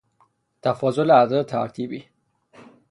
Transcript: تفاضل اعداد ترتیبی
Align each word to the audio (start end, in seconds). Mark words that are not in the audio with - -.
تفاضل 0.61 1.11
اعداد 1.11 1.45
ترتیبی 1.45 2.05